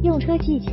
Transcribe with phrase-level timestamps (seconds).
[0.00, 0.70] 用车技巧、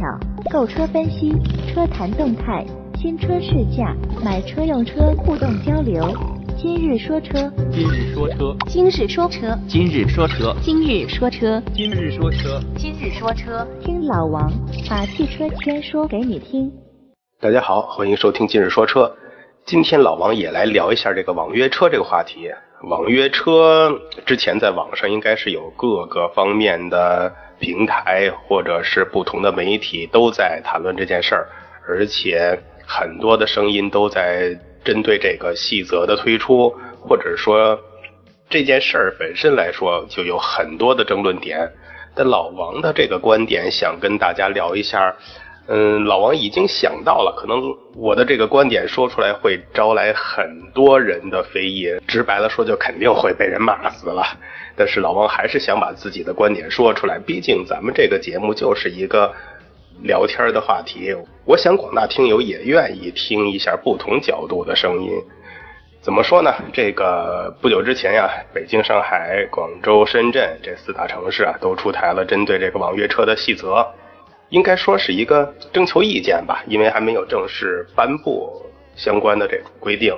[0.52, 1.34] 购车分析、
[1.68, 2.64] 车谈动态、
[2.96, 6.16] 新车试驾、买车用车互动交流。
[6.56, 14.52] 今日说车，今日说车，今日说车，今日说车，今日说车，今日说车，今日说车，听老王
[14.88, 16.72] 把汽车圈说给你听。
[17.42, 19.12] 大家好，欢迎收听今日说车。
[19.66, 22.48] 今天老王也来聊一下这个网约车这个话题。
[22.84, 23.92] 网约车
[24.24, 31.48] 之前在网上应该是有各个方面的平台或者是不同的媒体都在谈论这件事儿，
[31.88, 37.80] 而且很多的声音都在针对这个细则的推出，或者说
[38.50, 41.70] 这件事儿本身来说就有很多的争论点。
[42.16, 45.16] 但老王的这个观点想跟大家聊一下。
[45.68, 47.60] 嗯，老王已经想到了，可能
[47.96, 54.24] 我的这个观点说出来会招来很多人的非议，直白了说就肯定会被人骂死了。
[54.76, 59.34] 但是老王还是想把自己的观点说出来，毕竟咱们这个节目就是一个
[60.02, 61.16] 聊天的话题，
[61.46, 65.10] 我想广大听友也愿意听一下不同角度的声音。
[66.02, 66.54] 怎么说呢？
[66.72, 73.84] 这个不久之前呀，北京、上海、广州、深圳这四大城市啊，都出台了针对这个网约车的细则。
[74.50, 78.62] 应该说是一个征求意见吧，因为还没有正式颁布
[78.96, 80.16] 相关的这种规定。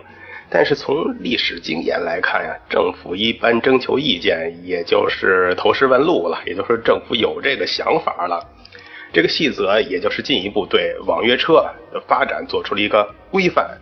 [0.50, 8.46] 但是从历史经验来看呀，政府一般征求意见，也就是投石问路了，也就是说政府有这个想法了。
[9.12, 11.54] 这个细则也就是进一步对网约车
[11.92, 13.78] 的发展做出了一个规范。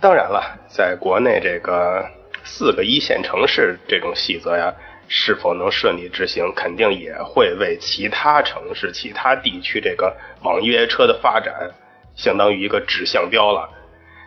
[0.00, 2.04] 当然了，在国内这个
[2.44, 4.74] 四个一线城市这种细则呀。
[5.10, 11.70] 是否能顺利执行，肯定也会为其他城市、其他地区这个网约车的发展，
[12.14, 13.66] 相当于一个指向标了。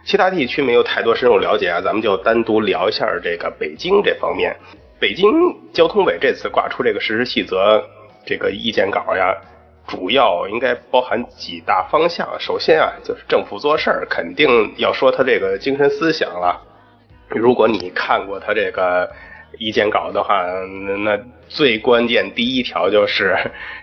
[0.05, 4.55] 其他地区没有太多深入了解啊，咱们就单独聊一下这个北京这方面。
[4.99, 5.31] 北京
[5.73, 7.83] 交通委这次挂出这个实施细则
[8.25, 9.35] 这个意见稿呀，
[9.88, 12.27] 主要应该包含几大方向。
[12.39, 16.61] 首先啊，就是政府做事儿肯定要说他这个精神思想了。
[17.27, 19.09] 如果你看过他这个。
[19.58, 20.44] 意见稿的话，
[21.04, 23.36] 那最关键第一条就是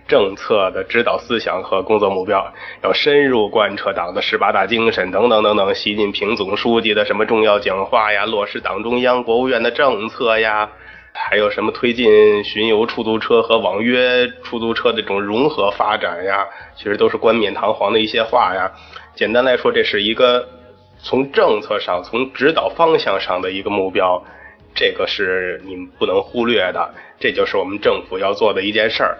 [0.08, 2.52] 政策的指导思想和工作目标，
[2.82, 5.74] 要深入贯彻党的十八大精神等等等等。
[5.74, 10.70] 习近平总书记的什么重要讲话呀，落实党中央、国务院的政策呀，
[11.12, 18.72] 还有什么推进巡游出租车和网约出租车这种融合发展呀，其实都是冠冕堂皇的一些话呀。
[19.14, 20.48] 简单来说，这是一个
[20.98, 24.24] 从政策上、从指导方向上的一个目标。
[24.78, 29.18] 这个是你们不能忽略的，这就是我们政府要做的一件事儿，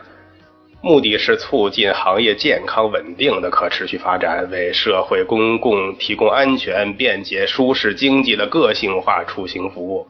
[0.81, 10.07] 目的是促进行业健康稳定的可持续发展，为社会公共提供安全、便捷、舒适、经济的个性化出行服务。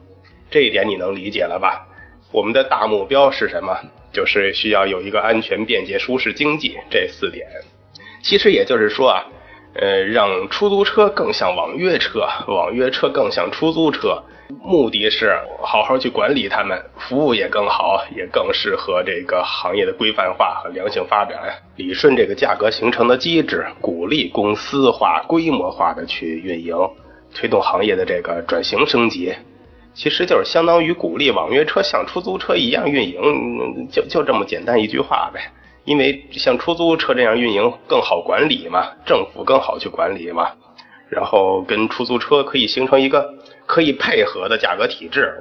[0.51, 1.87] 这一点你能理解了吧？
[2.31, 3.75] 我们的大目标是什么？
[4.13, 7.47] 就是需要有一个安全、便捷、舒适、经济这四点。
[8.21, 9.25] 其实也就是说啊，
[9.73, 14.21] 呃，让出租车更像网约车，网约车更像出租车。
[14.57, 21.37] 目的是好好去管理他们，服务也更好，也更适合这个行业的规范化和良性发展，
[21.75, 26.75] 理顺这个价格形成的机制，鼓励公司化、规模化的去运营，
[27.33, 29.33] 推动行业的这个转型升级。
[29.93, 35.39] 其实就是相当于鼓励网约车像出租车一样运营，就就这么简单一句话呗。
[35.85, 40.49] 因为像出租车这样运营更好管理嘛，政府更好去管理嘛，
[41.09, 43.37] 然后跟出租车可以形成一个。
[43.69, 45.31] 可以配合的价格体制，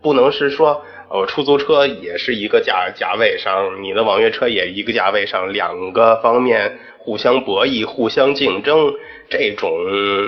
[0.00, 0.80] 不能是说，
[1.10, 8.90] 呃，出租车也是一个价价位上，你的网约车也一个价位上，两个方面互相博弈、互相竞争，
[9.28, 9.70] 这种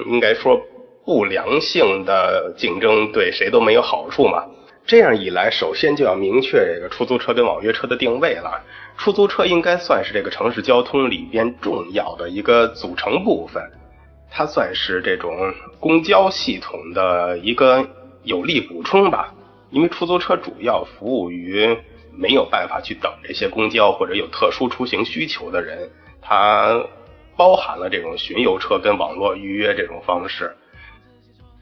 [0.06, 0.60] 应该说
[1.06, 4.44] 不良性的竞争对谁都没有好处嘛。
[4.84, 8.62] 这样一来，首先就要明确这个出租车跟网约车的定位了。
[8.98, 13.62] 出租车应该算是这个城市交通里边重要的一个组成部分。
[14.30, 17.86] 它算是这种公交系统的一个
[18.24, 19.34] 有力补充吧，
[19.70, 21.76] 因为出租车主要服务于
[22.12, 26.84] 没有办法去等这些公交或者有特殊出行需求的人，它
[27.36, 30.54] 包含了这种巡游车跟网络预约这种方式。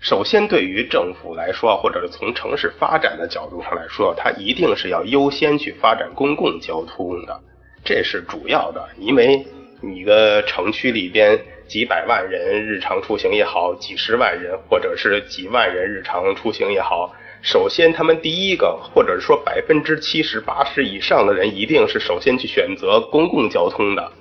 [0.00, 7.40] 首先，对于政府来说，或者是从城市发展的角度上来说，它一定是要优先去发展公共交通的，
[7.82, 9.46] 这是主要的，因为
[9.86, 11.38] 你的城区里边。
[11.66, 17.10] 几百万人日常出行也好，几十万人或者是几万人日常出行也好，
[17.40, 24.12] 首先他们第一个，或者说百分之七十八十以上的人，一定是首先去选择公共交通的，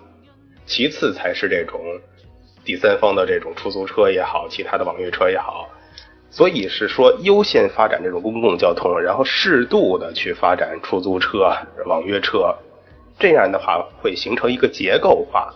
[0.66, 1.82] 其次才是这种
[2.64, 5.68] 第三方的这种出租车也好，其他的网约车也好，
[6.30, 11.54] 所以是说优先发展这种公共交通，然后适度的去发展出租车、
[11.88, 12.56] 网约车。
[13.24, 15.50] 这样的话会形成一个结构化。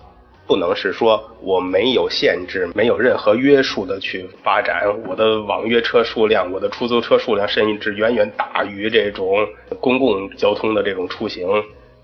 [0.48, 9.46] 不能是说我没有限制、没有任何约束的去发展我的网约车数量，我的出租车数量甚至远远大于这种
[9.81, 11.46] 公共交通的这种出行，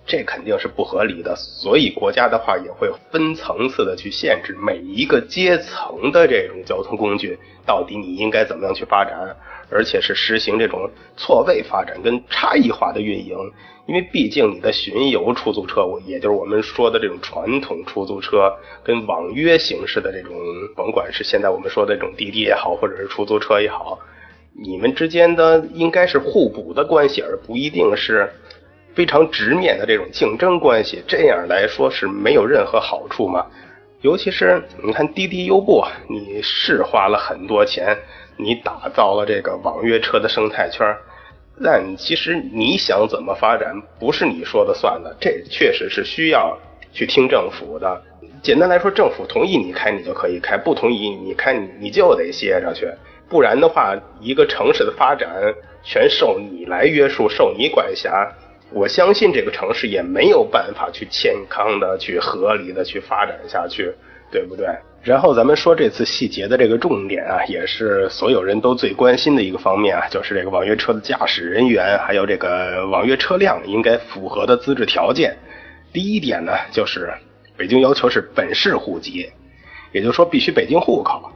[0.05, 1.33] 这肯定是不合理的。
[1.37, 9.33] 所以国家的话也会分层次的去限制每一个阶层的这种交通工具，到底你应该怎么样去发展。
[9.69, 13.35] 而且是实行这种错位发展跟差异化的运营，
[13.87, 20.35] 因为毕竟你的巡游出租车，也就是我们说的这种传统出租车，跟网约形式的这种，
[20.75, 23.99] 甭管是现在我们说的这种滴滴也好，或者是出租车也好，
[24.53, 28.31] 你们之间的应该是互补的关系，而不一定是
[28.93, 31.03] 非常直面的这种竞争关系。
[31.07, 33.45] 这样来说是没有任何好处嘛？
[34.01, 37.97] 尤其是你看滴滴优步，你是花了很多钱。
[38.37, 40.85] 你打造了这个网约车的生态圈，
[41.63, 46.57] 但其实你想怎么发展，不是你说的算的，这确实是需要
[46.91, 48.01] 去听政府的。
[48.41, 52.87] 简单来说，政府同意你开，你就可以开；不同意你开，你你就得歇着去。
[53.29, 55.29] 不然的话，一个城市的发展
[55.83, 58.31] 全受你来约束，受你管辖。
[58.71, 63.93] 我相信这个城市也没有办法去健康的、去合理的去发展下去，
[64.33, 64.65] 对不对？
[65.03, 75.37] 然后咱们说这次细节的这个重点啊，也是所有人都最关心的一个方面啊，就是这个网约车的驾驶人员，还有这个网约车辆应该符合的资质条件。
[75.93, 77.13] 第一点呢，就是
[77.55, 79.29] 北京要求是本市户籍，
[79.91, 81.29] 也就是说必须北京户口。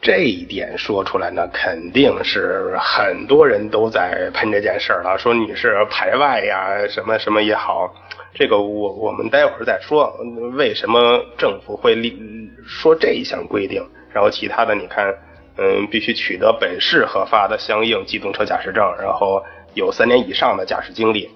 [0.00, 7.92] 这一点说出来呢，肯定是很多人都在喷这件事了，说你是排外呀，什么什么也好。
[8.38, 10.14] 这个我我们待会儿再说，
[10.56, 12.16] 为什么政府会立
[12.64, 13.84] 说这一项规定？
[14.14, 15.12] 然后其他的你看，
[15.56, 19.42] 嗯，必须取得本市核发的相应机动车驾驶证，然后
[19.74, 21.28] 有三年以上的驾驶经历。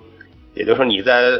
[0.54, 1.32] 也就是说，你在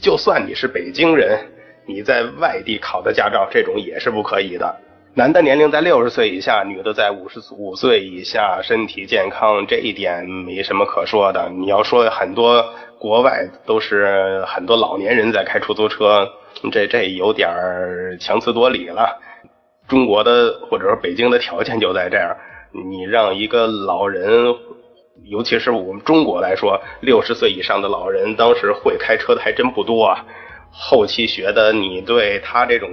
[0.00, 1.46] 就算你是北京人，
[1.86, 4.74] 你在外地考的驾照，这种也是不可以的。
[5.18, 11.48] 男的年龄在六十岁以下，女的在五十五岁以下，身体健康这一点没什么可说的。
[11.48, 12.62] 你要说很多
[12.98, 16.28] 国外都是很多老年人在开出租车，
[16.70, 17.48] 这这有点
[18.20, 19.18] 强词夺理了。
[19.88, 22.36] 中国的或者说北京的条件就在这样，
[22.90, 24.54] 你让一个老人，
[25.24, 30.26] 尤其是我们中国来说，六十岁以上的老人，当时会开车的还真不多啊。
[30.70, 32.90] 后期学的，你对他这种。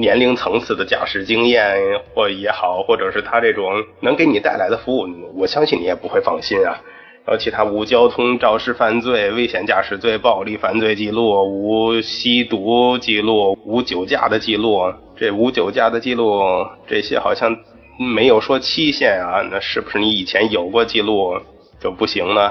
[0.00, 1.76] 年龄层次的驾驶经验
[2.14, 6.80] 或也好，或者是他这种能给你带来的服务，我相信你也不会放心啊。
[7.26, 17.54] 然后其他无交通肇事犯罪、危险驾驶罪、暴力犯罪记录、无吸毒记录、无酒驾的记录，这无酒驾的记录这些好像
[17.98, 21.36] 没有说期限啊，那是不是你以前有过记录
[21.78, 22.50] 就不行呢？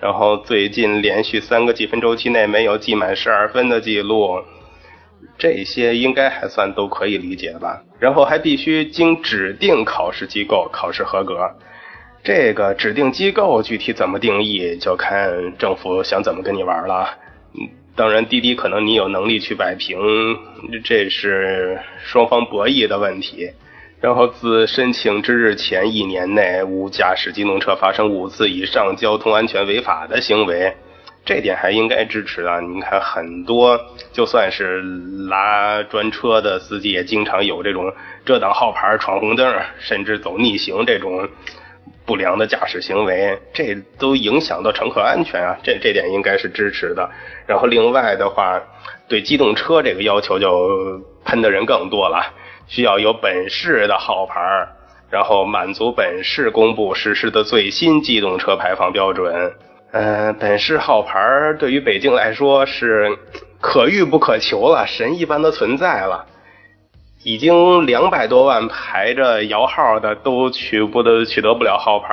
[0.00, 4.40] 然后最近连续三个记分周期内没有记满十二分的记录。
[5.38, 11.50] 这些应该还算都可以理解吧，然后还必须经指定考试机构考试合格。
[12.24, 17.08] 这个指定机构具体怎么定义，就看政府想怎么跟你玩了。
[17.54, 19.98] 嗯，当然滴滴可能你有能力去摆平，
[20.84, 23.50] 这是双方博弈的问题。
[24.00, 30.72] 然后自申请之日前一年内，无驾驶机动车发生五次以上交通安全违法的行为。
[31.28, 32.58] 这点还应该支持啊！
[32.58, 33.78] 你看，很多
[34.14, 34.80] 就算是
[35.28, 37.92] 拉专车的司机，也经常有这种
[38.24, 41.28] 遮挡号牌、闯红灯，甚至走逆行这种
[42.06, 45.58] 不良的驾驶行为，这都影响到乘客安全啊！
[45.62, 47.10] 这这点应该是支持的。
[47.46, 48.58] 然后另外的话，
[49.06, 52.24] 对机动车这个要求就喷的人更多了，
[52.68, 54.40] 需要有本市的号牌，
[55.10, 59.52] 然后满足本市公布实施的最新机动车排放标准。
[59.92, 61.18] 嗯，本市号牌
[61.58, 63.08] 对于北京来说是
[63.60, 66.26] 可遇不可求了，神一般的存在了。
[67.24, 72.12] 已经两百多万排着摇号的都取不得取得不了号牌，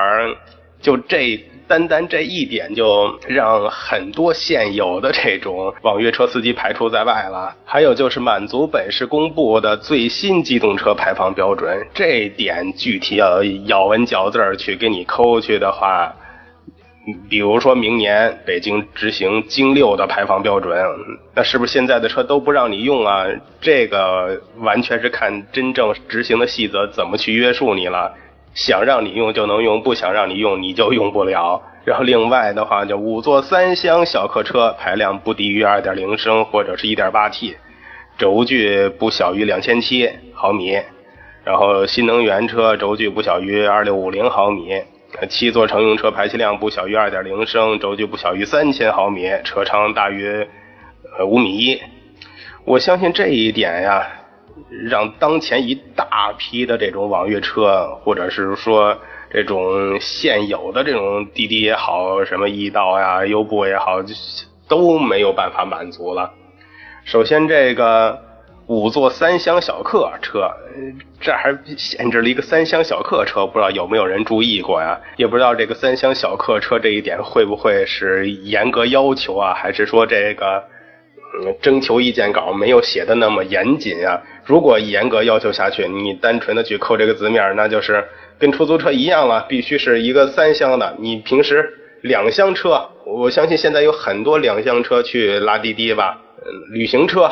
[0.81, 7.53] 就这单单这一点就让很多现有的这种网约车司机排除在外了。
[7.65, 16.13] 还有就是满足本市公布的最新机动车排放标准，这点具体要咬文嚼字去给你抠去的话。
[17.29, 20.75] 比如说明年北京执行京六的排放标准，
[21.35, 23.25] 那是不是现在的车都不让你用啊？
[23.61, 28.13] 这个完全是看真正执行的细则怎么去约束你了。
[28.55, 31.61] 想让你用就能用，不想让你用你就用不了。
[31.83, 37.55] 然后另外的话，就五座三厢小客车排量不低于二点零升或者是一点八 T，
[38.17, 40.79] 轴距不小于两千七毫米，
[41.43, 44.81] 然后新能源车轴距不小于二六五零毫米。
[45.29, 50.47] 七座乘用车排气量不小于二点零升，轴距不小于三千毫米，车长大约
[51.17, 51.81] 呃五米一。
[52.65, 54.05] 我相信这一点呀，
[54.89, 58.97] 让当前一大批的这种网约车，或者是说
[59.31, 64.01] 这种现有的这种滴滴也好，什么易到呀、优步也好，
[64.67, 66.33] 都没有办法满足了。
[67.03, 68.19] 首先，这个
[68.67, 70.49] 五座三厢小客车，
[71.21, 74.99] 这还限制了一个三厢小客车，不知道有没有人注意过呀？
[75.17, 79.53] 也不知道这个三厢小客车这一点会不会是严格要求啊？
[79.53, 80.63] 还是说这个
[81.43, 81.55] 嗯？
[81.61, 84.19] 征求意见稿没有写的那么严谨啊！
[84.43, 88.03] 如果严格要求下去，你单纯的去扣这个字面，那就是
[88.39, 90.95] 跟出租车一样了，必须是一个三厢的。
[90.97, 97.29] 你平时两厢车，我相信现在有很多两厢车去拉滴滴吧，嗯旅行车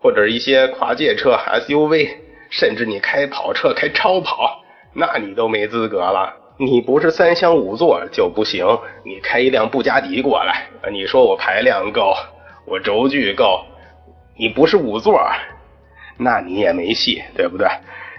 [0.00, 2.08] 或者一些跨界车、SUV，
[2.50, 4.62] 甚至你开跑车、开超跑，
[4.94, 6.34] 那你都没资格了。
[6.58, 8.66] 你不是三厢五座就不行，
[9.04, 12.14] 你开一辆布加迪过来，你说我排量够。
[12.64, 13.64] 我轴距够，
[14.36, 15.18] 你不是五座，
[16.18, 17.66] 那你也没戏，对不对？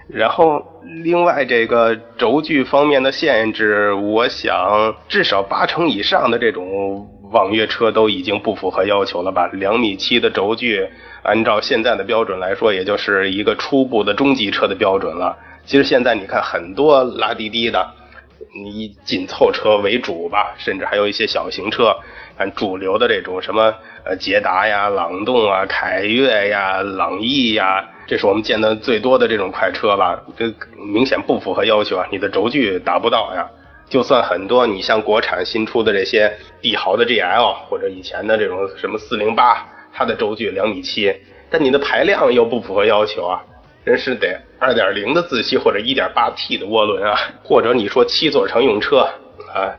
[0.09, 0.65] 然后
[1.03, 9.49] 另外这个轴距方面的限制，我想至少八成以上的这种网约车都已经不符合要求了吧？
[9.53, 10.87] 两米七的轴距，
[11.23, 15.37] 按照现在的标准来说，也就是一个初步的中级车的标准了。
[15.65, 17.87] 其实现在你看很多拉滴滴的，
[18.55, 21.95] 你以紧凑车为主吧，甚至还有一些小型车。
[22.37, 23.73] 看主流的这种什么
[24.05, 30.17] 呃捷达呀、朗动啊、凯越呀、朗逸呀，这是我们见的最多的这种快车吧？
[30.37, 32.07] 这明显不符合要求啊！
[32.09, 33.45] 你的轴距达不到呀。
[33.89, 36.31] 就算很多，你像国产新出的这些
[36.61, 41.13] 帝豪的 GL 或者以前的这种什么四零八，它的轴距两米七，
[41.49, 43.43] 但你的排量又不符合要求啊！
[43.83, 48.99] 人是得二点零的自吸或者一点八 T 的涡轮啊，或者你说七座乘用车
[49.53, 49.75] 啊。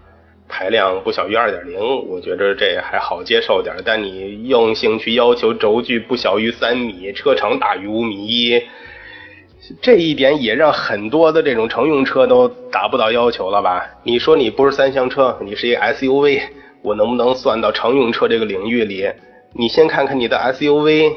[0.52, 3.72] 排量不小于二点零，我觉得这还好接受点。
[3.84, 8.60] 但你硬性去要求轴距不小于三米，车长大于五米一，
[9.80, 13.84] 这一点也让很多的这种乘用车都达不到要求了吧？
[14.02, 16.40] 你说你不是三厢车，你是一个 SUV，
[16.82, 19.10] 我能不能算到乘用车这个领域里？
[19.54, 21.12] 你先看看你的 SUV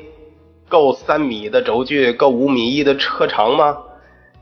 [0.68, 3.78] 够三米的轴距，够五米一的车长吗？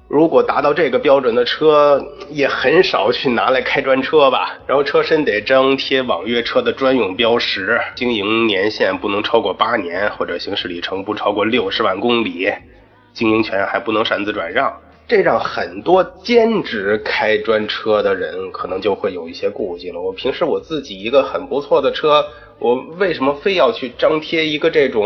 [0.07, 4.59] 如果达到这个标准的车，也很少去拿来开专车吧。
[4.67, 12.49] 然后车身得张贴网约车的专用标识，经营年限不能超过八年，或者行驶里程不超过六十万公里，
[13.13, 14.71] 经营权还不能擅自转让。
[15.07, 19.99] 这让很多兼职开专车的人可能就会有一些顾忌了。
[19.99, 22.25] 我平时我自己一个很不错的车，
[22.59, 25.03] 我为什么非要去张贴一个这种？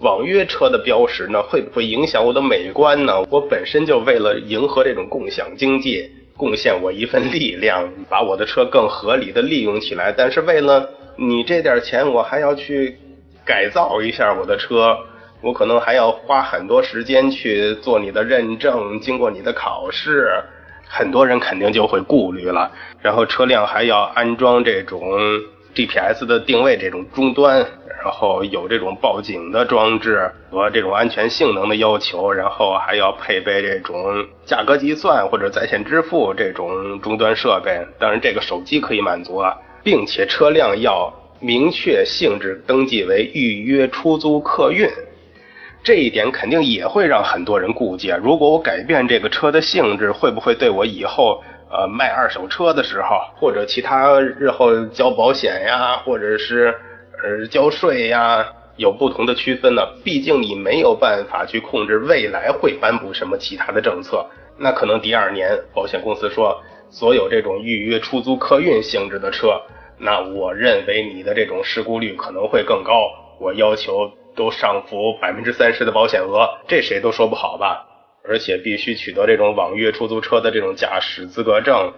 [0.00, 3.22] 网约车的标识呢，会不会影响我的美观呢？
[3.30, 10.12] 我本身就为了迎合这种共享经济，贡献我一份力量，把我的车更合理的利用起来。
[10.12, 12.98] 但是为了你这点钱，我还要去
[13.46, 14.98] 改造一下我的车，
[15.44, 20.26] 我可能还要花很多时间去做你的认证，经过你的考试，
[20.88, 22.72] 很多人肯定就会顾虑了。
[23.02, 25.02] 然后车辆还要安装这种
[25.74, 27.64] GPS 的定位这种终端。
[28.04, 37.80] 然后有这种报警的装置和这种安全性能的要求，然后还要配备这种价格计算或者在线支付这种终端设备。
[37.98, 41.10] 当然，这个手机可以满足啊，并且车辆要
[41.40, 44.86] 明确性质登记为预约出租客运，
[45.84, 48.18] 这一点肯定也会让很多人顾忌啊。
[48.20, 56.74] 如果我改变这个车的性质，会不会对我以后呃卖二手车的时候，或者其他日后交保险呀，或者是？
[57.22, 58.44] 呃交税呀，
[58.76, 59.82] 有不同的区分呢。
[60.04, 64.26] 毕竟你没有办法去控制未来会颁布什么其他的政策。
[64.58, 66.60] 那可能第二年保险公司说，
[66.90, 69.58] 所有这种预约出租客运性质的车，
[69.96, 73.10] 那我认为你的这种事故率可能会更高。
[73.40, 77.86] 我要求都上浮百分之三十的保险额，这谁都说不好吧？
[78.26, 81.92] 而且必须取得这种网约出租车的这种驾驶资格证。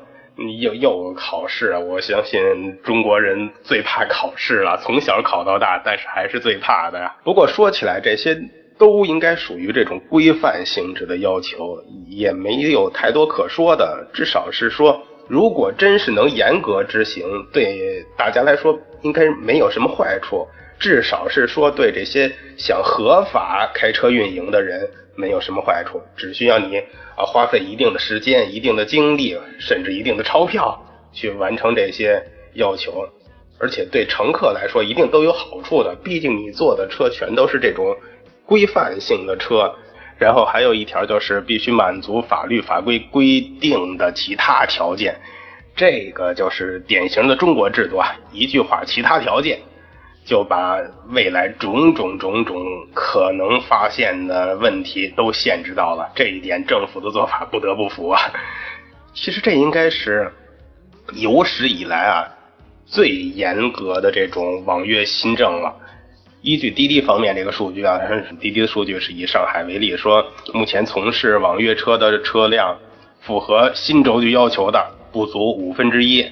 [0.60, 1.74] 又又考试！
[1.78, 2.38] 我相信
[2.84, 7.16] 中国人最怕考试了，从小考到大，但是还是最怕的呀。
[7.24, 8.38] 不过说起来，这些
[8.76, 14.06] 都应该属于这种规范性质的要求，也没有太多可说的。
[14.12, 20.46] 至少是说，如果真是能严格执行，对大家来说应该没有什么坏处。
[20.78, 24.90] 至少是说，对这些想合法开车运营的人。
[25.18, 26.76] 没有什么坏处，只需要你
[27.16, 30.78] 啊花费一定的时间、一定的精力，甚至一定的钞票
[31.10, 33.08] 去完成这些要求，
[33.58, 35.96] 而且对乘客来说一定都有好处的。
[36.04, 37.96] 毕竟你坐的车全都是这种
[38.44, 39.74] 规范性的车，
[40.18, 45.18] 然后还有一条就是必须满足法律法规规定的其他条件，
[45.74, 48.14] 这个就是典型的中国制度啊。
[48.32, 49.58] 一句话，其他条件。
[50.26, 50.76] 就把
[51.10, 52.56] 未来种种种种
[52.92, 56.10] 可能发现的问题都限制到了。
[56.16, 58.20] 这一点，政府的做法不得不服啊。
[59.14, 60.30] 其实这应该是
[61.14, 62.26] 有史以来啊
[62.84, 65.74] 最严格的这种网约新政了。
[66.42, 67.98] 依据滴滴方面这个数据啊，
[68.40, 72.76] 滴滴的数据是以上海为例，说目前从事网约车的车辆
[73.20, 76.26] 符合新轴距要求的不足五分之一。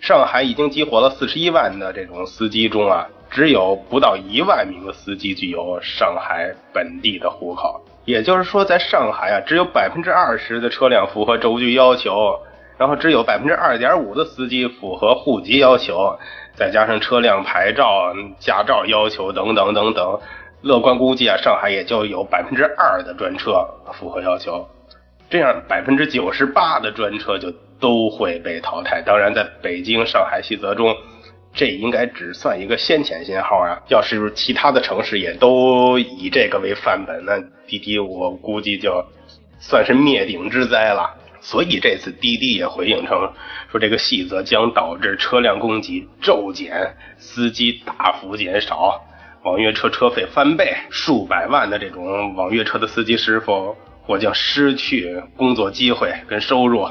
[0.00, 7.84] 上海已经激活了四十一万的这种司机中啊，只有不到一万名的司机具有上海本地的户口。
[8.06, 12.40] 也就是说，在上海啊，只有百分之二十的车辆符合轴距要求，
[12.78, 16.18] 然后只有百分之二点五的司机符合户籍要求，
[16.54, 20.18] 再加上车辆牌照、驾照要求等等等等，
[20.62, 24.66] 乐观估计啊，上海也就有百分之二的专车符合要求。
[25.28, 27.52] 这样，百分之九十八的专车就。
[27.80, 29.02] 都会被淘汰。
[29.02, 30.94] 当然，在北京、上海细则中，
[31.52, 33.80] 这应该只算一个先遣信号啊。
[33.88, 39.04] 要是其他的城市也都以这个为范本，那滴滴我估计就
[39.58, 41.16] 算是灭顶之灾了。
[41.42, 43.32] 所以这次滴滴也回应称，
[43.70, 49.00] 说这个细则将导致车辆供给骤减，司机大幅减少，
[49.42, 56.86] 网约车车费翻倍，数百万的这种网约车的司机师傅或将失去工作机会跟收入。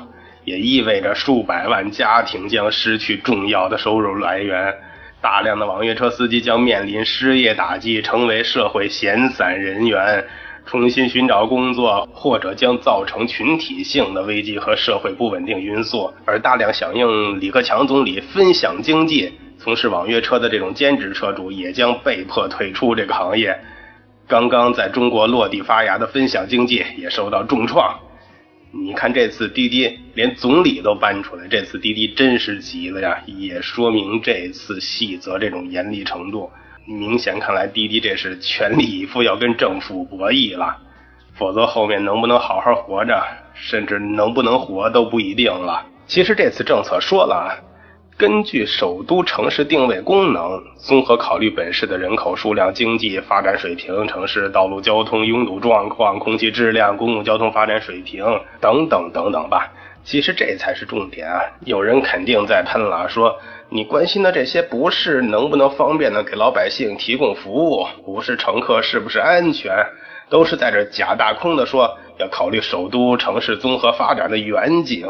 [0.49, 4.73] 也意味着数百万家庭将失去重要的收入来源，
[5.21, 10.25] 大量的网约车司机将面临失业打击，成为社会闲散人员，
[10.65, 16.11] 重新寻找工作，或者将造成群体性的危机和社会不稳定因素。
[16.25, 23.55] 而大量响应李克强总理分享经济、从事网约车的这种兼职车主也将被迫退出这个行业。
[24.27, 27.95] 刚刚在中国落地发芽的分享经济也受到重创。
[28.71, 33.19] 你看这次滴滴连总理都搬出来，这次滴滴真是急了呀！
[33.25, 36.51] 也说明这次细则这种严厉程度，
[36.85, 40.77] 明显看来滴滴这是全力以赴要跟政府博弈了，
[41.33, 43.19] 否则后面能不能好好活着，
[43.55, 45.86] 甚至能不能活都不一定了。
[46.05, 47.68] 其实这次政策说了。
[48.19, 58.25] 根据首都城市定位功能，综合考虑本市的人口数量、经济发展水平、城市道路交通拥堵状况、空气质量、公共交通发展水平
[58.60, 59.71] 等等等等吧。
[60.03, 61.39] 其实这才是重点啊！
[61.63, 63.38] 有人肯定在喷了，说
[63.69, 69.73] 你关心的这些不是能不能方便的给老百姓提供服务，不是乘客是不是安全，
[70.29, 75.08] 都是在这假大空的说要考虑首都城市综合发展的远景。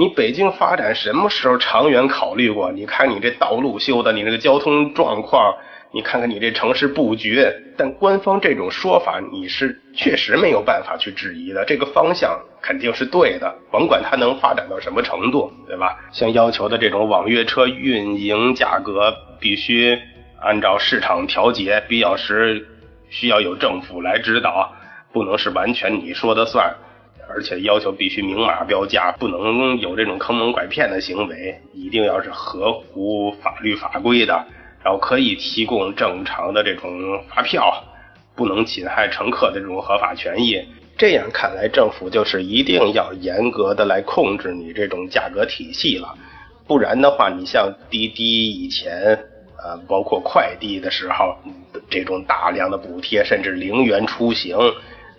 [0.00, 2.72] 你北京发展什么时候长远考虑过？
[2.72, 5.54] 你看你这道路修的，你这个交通状况，
[5.92, 7.46] 你看看你这城市布局。
[7.76, 11.62] 但官方这种说法，你是确实没有办法去质疑的。
[11.66, 15.98] 这个方向肯定是对的，甭管它能发展到什么程度，对吧？
[16.10, 19.98] 像要求的这种网约车运营价格必须
[20.40, 22.66] 按照市场调节，必要时
[23.10, 24.72] 需要有政府来指导，
[25.12, 26.74] 不能是完全你说的算。
[27.32, 34.44] 而且要求必须明码标价，不能有这种坑蒙拐骗的行为，一定要是合乎法律法规的，
[34.82, 36.90] 然后可以提供正常的这种
[37.28, 37.84] 发票，
[38.34, 40.60] 不能侵害乘客的这种合法权益。
[40.98, 46.14] 这样看来，政府就是一定要严格的来控制你这种价格体系了，
[46.66, 49.18] 不然的话，你像滴滴以前，
[49.56, 51.36] 呃，包括快递的时候，
[51.88, 54.58] 这种大量的补贴，甚至零元出行，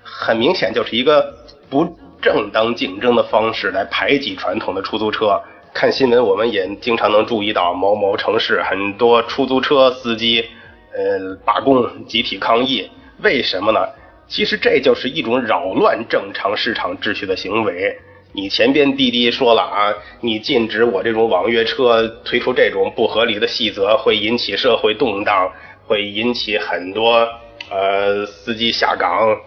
[0.04, 1.40] 很明显就是一个。
[1.72, 5.42] 不正当竞争的方式来排挤传统的出租车。
[5.74, 10.46] 看新闻，我们也经常能注意到某某城市很多出租车司机，
[10.94, 12.92] 呃，罢工、集体抗议。
[13.24, 13.80] 为什么呢？
[14.28, 17.98] 其实这就是一种扰乱正常市场秩序的行为。
[18.34, 25.50] 你前边滴滴说了啊，你禁止我这种网约车推出这种不合理的细则，会引起社会动荡，
[25.88, 27.28] 会引起很多
[27.70, 29.38] 呃司机下岗，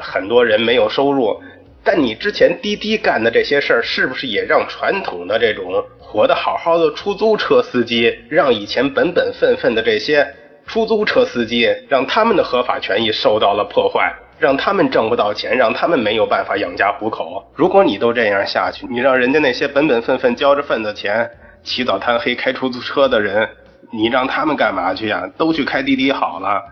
[0.00, 1.40] 很多人没有收入。
[1.84, 10.26] 但你之前滴滴干的这些事儿，是不是也让传统的这种活得好好的出租车司机，让以前本本分分的这些
[10.66, 17.44] 出租车司机，让他们的合法权益受到了破坏，让他们挣不到钱，让他们没有办法养家糊口？
[17.54, 21.30] 如果你都这样下去，你让人家那些本本分分交着份子钱，
[21.62, 23.46] 起早贪黑开出租车的人，
[23.92, 25.30] 你让他们干嘛去呀？
[25.36, 26.64] 都去开滴滴好了。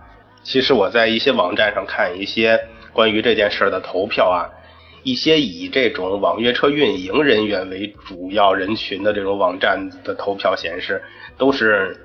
[0.43, 2.59] 其实我在一些网站上看一些
[2.95, 4.49] 关于这件事儿的投票啊。
[5.03, 11.03] 一些以这种网约车运营人员为主要人群的这种网站的投票显示，
[11.37, 11.97] 都是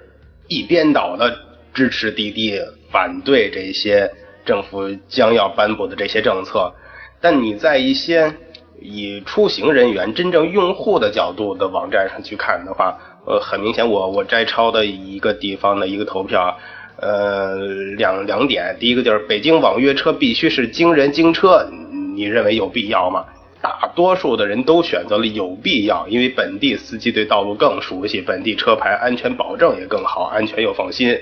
[0.47, 1.37] 一边倒的
[1.73, 4.11] 支持滴滴，反对这些
[4.45, 6.73] 政府将要颁布的这些政策。
[7.21, 8.33] 但你在一些
[8.79, 16.57] 以出行人员、真正用户的角度的网站上去看的话，呃，很明显我我摘抄的一个地方的一个投票，
[16.99, 17.55] 呃，
[17.97, 21.67] 两两点，第一个就是北京网约车必须是京人京车，
[22.17, 23.23] 你认为有必要吗？
[23.61, 31.15] 大多数的人都选择了有必要，因为本地司机对道路更熟悉，本地车牌安全保证也更好，安全又放心。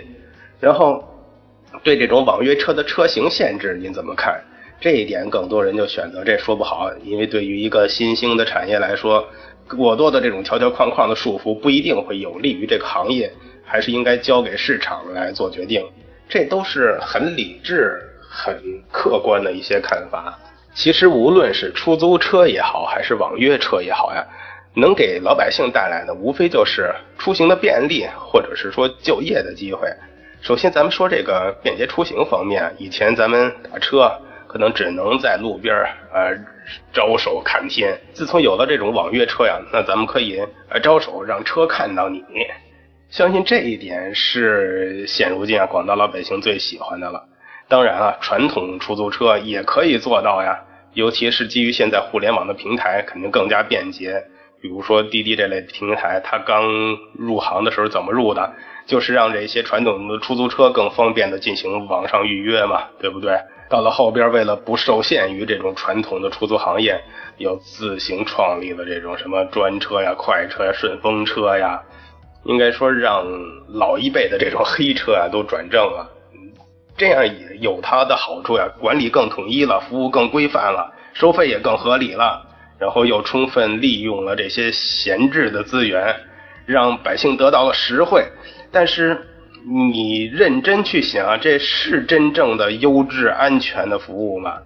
[0.62, 1.04] 然后
[1.84, 4.42] 对这种网约车的车型限制您怎么看？
[4.80, 9.28] 这一点更多人就选择这说不好，因为对于一个新兴的产业来说，
[9.70, 13.32] 过多的这种条条框框的束缚不一定会有利于这个行业，
[13.66, 15.84] 还是应该交给市场来做决定。
[16.28, 18.56] 这都是很理智、很
[18.92, 20.38] 客观的一些看法。
[20.76, 24.24] 其实无论是出租车也好，还是网约车也好呀，
[24.76, 29.88] 能给老百姓带来的无非就是出行的便利，或者是说就业的机会。
[30.42, 34.12] 首先，咱们说这个便捷出行方面，以前咱们打车
[34.48, 36.38] 可能只能在路边儿呃
[36.92, 42.22] 招手看天，自从有了这种网约车呀，那咱们可以呃招手让车看到你。
[43.10, 47.24] 相信这一点是现如今啊广大老百姓最喜欢的了。
[47.68, 50.60] 当然啊，传统出租车也可以做到呀，
[50.94, 54.24] 尤其是基于现在互联网的平台，肯定更加便捷。
[54.62, 56.64] 比如说滴滴这类平台，它刚
[57.14, 58.54] 入行的时候怎么入的？
[58.88, 63.36] 就是让这些传统的出租车更方便的进行网上预约嘛，对不对？
[63.68, 67.02] 到了后边，为了不受限于这种传统的出租行业，
[67.38, 71.82] 又自行创立了这种什么专车呀、快车呀、顺风车呀，
[72.44, 73.26] 应该说让
[73.70, 76.08] 老一辈的这种黑车啊都转正了。
[76.98, 82.46] 这样也有它的好处呀，管理更统一了，服务更规范了，收费也更合理了，
[82.80, 86.16] 然后又充分利用了这些闲置的资源，
[86.66, 88.24] 让百姓得到了实惠。
[88.72, 89.28] 但是
[89.92, 94.58] 你认真去想啊，这是真正的优质安全的服务吗？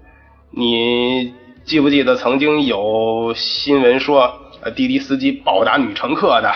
[0.51, 6.53] 你记不记得曾经有新闻说，呃，滴滴司机暴打女乘客的，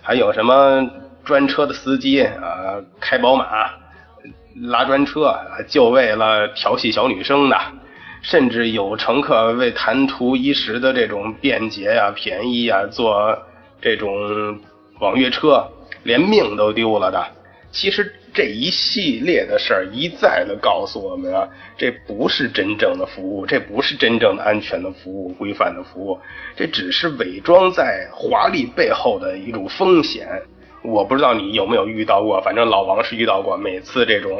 [0.00, 0.88] 还有什么
[1.24, 3.81] 专车的司机啊，开宝马。
[4.54, 5.34] 拉专车
[5.68, 7.56] 就为了调戏小女生的，
[8.20, 13.36] 甚至有乘客为贪图一时的这种便捷呀、便宜呀，坐
[13.80, 14.58] 这种
[15.00, 15.66] 网约车，
[16.02, 17.24] 连命都丢了的。
[17.70, 26.18] 其实这一系列的事儿一再的告诉我们啊，这不是真正的服务，这不是真正的安全的服务、规范的服务，
[26.54, 30.28] 这只是伪装在华丽背后的一种风险。
[30.82, 33.56] 我不知道你有没有遇到过，反正老王是遇到过。
[33.56, 34.36] 每次这种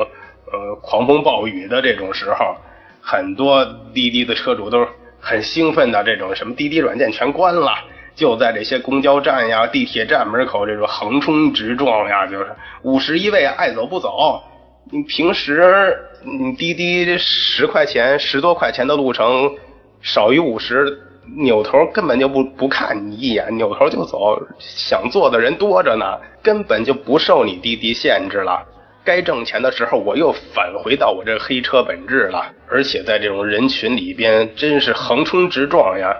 [0.53, 2.57] 呃狂风暴雨的这种时候，
[3.01, 4.87] 很多滴滴的车主都
[5.21, 7.73] 很兴奋的，这种什么滴滴软件全关了，
[8.15, 12.51] 就在这些公交站呀、地铁站门口这种横冲直撞呀，就是
[12.83, 14.43] 五十一位爱走不走。
[14.91, 19.55] 你平时你滴滴十块钱、十多块钱的路程，
[20.01, 21.01] 少于五十。
[21.37, 24.37] 扭头根本就不不看你一眼，扭头就走。
[24.59, 28.67] 想坐的人多着呢，根本就不受你滴滴限制了。
[29.05, 32.53] 该挣钱的时候，我又返回到我这黑车本质了。
[32.69, 36.15] 而且在这种人群里边，真是横冲直撞呀！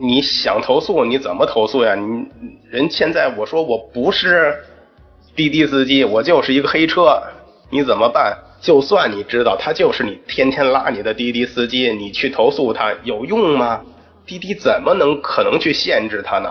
[0.00, 1.94] 你想投诉，你怎么投诉呀？
[1.94, 2.26] 你
[2.70, 4.56] 人现在我说我不是
[5.36, 7.20] 滴滴司机，我就是一个黑车，
[7.70, 8.36] 你怎么办？
[8.60, 13.80] 就算你知道他就是你天天拉你的滴滴司机，你去投诉他有用吗？
[14.26, 16.50] 滴滴怎么能可能去限制它呢？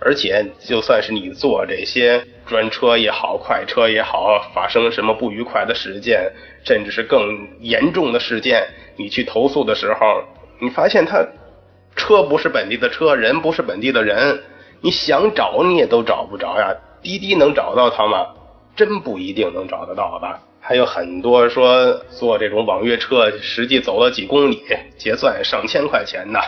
[0.00, 6.30] 而且就算是你坐这些专车也好，快车也好，发生什么不愉快的事件，
[6.64, 10.22] 甚至是更严重的事件，你去投诉的时候，
[10.60, 11.26] 你发现他
[11.96, 14.40] 车不是本地的车，人不是本地的人，
[14.80, 16.72] 你想找你也都找不着呀。
[17.02, 18.26] 滴滴能找到他吗？
[18.76, 20.40] 真不一定能找得到吧。
[20.60, 24.62] 还有很多说坐这种网约车，实际走了几公里，
[24.96, 26.40] 结算上千块钱的。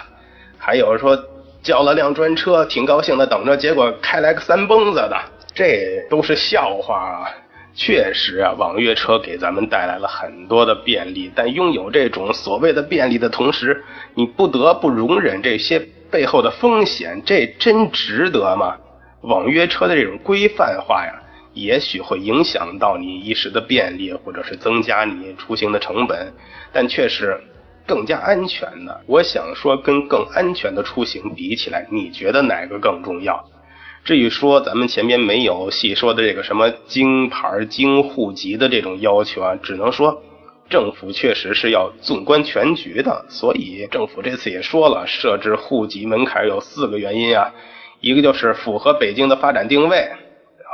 [0.59, 1.19] 还有说
[1.63, 5.19] 叫了辆专车，挺高兴的等着，结果开来个三蹦子的，
[5.55, 7.31] 这都是笑话啊！
[7.73, 13.83] 确实啊，网约车给咱们带来了很多的便利，但拥有这种所谓的便利的同时，
[14.15, 18.77] 你不得不容忍这些背后的风险，这真值得吗？
[19.23, 21.20] 网约车的这种规范化呀。
[21.53, 26.33] 也许会影响到你一时的便利，或者是增加你出行的成本，
[26.73, 27.41] 但却是
[27.87, 29.01] 更加安全的。
[29.07, 33.45] 我想说，跟更安全的出行比起来，你觉得哪个更重要？
[34.05, 40.23] 至于说咱们前边没有细说的这个什么京牌、京户籍的这种要求啊，只能说
[40.71, 43.27] 政府确实是要纵观全局的。
[43.29, 47.53] 所以政府这次也说了，设置户籍门槛有四个原因啊，
[48.01, 50.09] 一个就是符合北京的发展定位。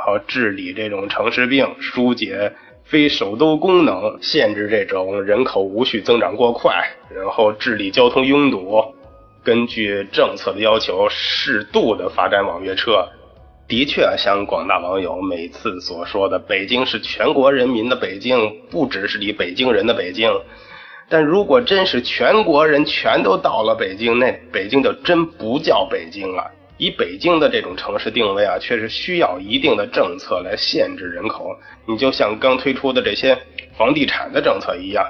[0.07, 2.53] 要治理这种城市病，疏解
[2.85, 6.73] 非首都功能，限制这种人口无序增长过快，
[7.13, 8.81] 然后治理交通拥堵，
[9.43, 13.09] 根据政策的要求适度的发展网约车，
[13.67, 20.31] 的确，像广大网友每次所说的，北京是全国人民的北京，不只是你北京人的北京。
[21.09, 26.51] 但如果真是全国人全都到了北京，那北京就真不叫北京了。
[26.77, 31.55] 以北京的这种城市定位啊，确实需要一定的政策来限制人口。
[31.87, 33.37] 你就像刚推出的这些
[33.75, 35.05] 房地产的政策一样，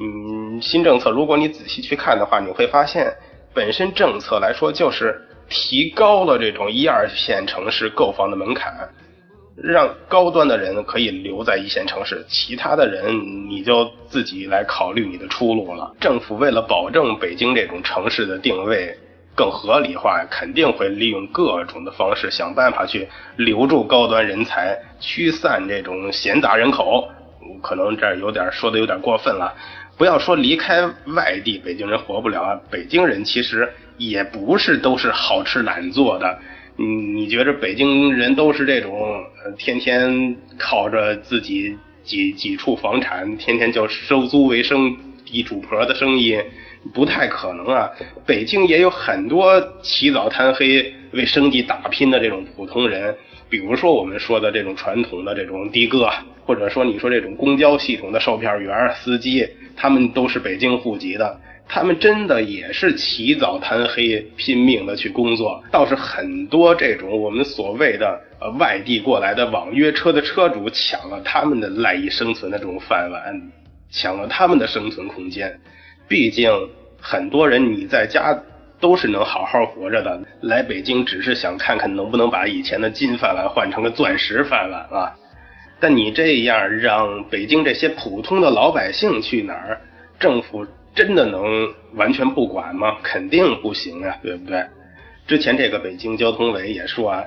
[0.00, 3.12] 嗯，新政策如果你仔细去看的话，你会发现，
[3.54, 8.72] 本身政策来说就是提高了这种一二线城市购房的门槛，
[9.56, 13.14] 让高端的人可以留在一线城市，其他的人
[13.48, 15.94] 你就自己来考虑你的出路了。
[16.00, 18.96] 政府为了保证北京这种城市的定位。
[19.36, 27.08] 更合理化，肯定会利用各种的方式想办法去留住高端人才，驱散这种闲杂人口。
[27.62, 29.54] 可能这有点说的有点过分了。
[29.96, 32.60] 不要说离开外地，北京人活不了。
[32.70, 33.68] 北京人其实
[33.98, 36.38] 也不是都是好吃懒做的。
[36.78, 39.24] 嗯，你觉着北京人都是这种
[39.56, 46.38] 天天靠着自己几几处房产，天天就收租为生，地主婆的生意？
[46.94, 47.90] 不太可能啊！
[48.24, 53.14] 北京也有很多起早贪黑为生计打拼的这种普通人，
[53.48, 56.08] 比如说我们说的这种传统的这种的哥，
[56.44, 65.62] 或者说你说这种公交系统的售票员、司机，他们都是北京户籍的，他们真的也是起早贪黑拼命的去工作。
[65.72, 73.42] 倒是很多这种我们所谓的呃外地过来的网约车的车主抢了他们的赖以生存的这种饭碗，
[73.90, 75.58] 抢了他们的生存空间。
[76.08, 76.50] 毕竟
[77.00, 78.38] 很多人你在家
[78.78, 85.14] 都是能好好活着的，来北京只是想看看能不能把以前的金饭碗换成个钻石饭碗啊。
[85.80, 89.80] 但你这样让北京这些普通的老百姓去哪儿，
[90.18, 92.96] 政府真的能完全不管吗？
[93.02, 94.64] 肯定不行啊，对不对？
[95.26, 97.24] 之前这个北京交通委也说啊，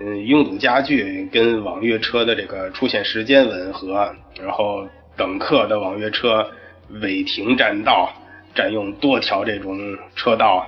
[0.00, 6.46] 嗯，拥堵加剧跟网约车的这个出现时间吻合，然后等客的网约车。
[6.88, 8.12] 违停占道，
[8.54, 9.78] 占用多条这种
[10.14, 10.66] 车道，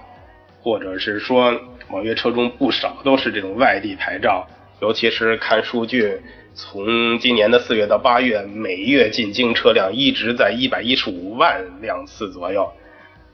[0.60, 1.54] 或者是说
[1.90, 4.46] 网约车中不少都是这种外地牌照，
[4.80, 6.20] 尤其是看数据，
[6.54, 12.70] 从今年的四月到八月，每月进京车辆一直在一百一十五万辆次左右，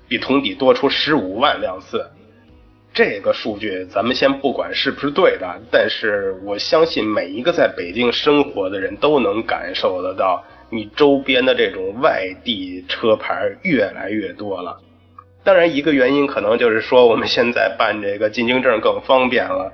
[0.09, 2.05] 比同比多出十五万辆次。
[2.95, 10.45] 这个数据咱们先不管是不是对的，但是我相信每一个在北京生活的人都能感受得到。
[10.73, 14.81] 你周边的这种外地车牌越来越多了，
[15.45, 19.71] 当然一个原因可能就是说我们现在办这个进京证更方便了。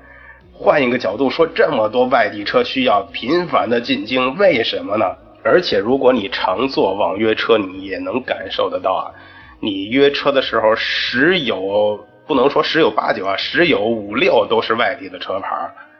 [0.52, 5.06] 换一个角度说，这么多外地车需要频繁的进京，为什么呢？
[5.44, 9.14] 而且如果你常坐网约车，你也能感受得到啊。
[9.60, 15.48] 你约车的时候，十有不能说十有八九啊，十有五六都是外地的车牌。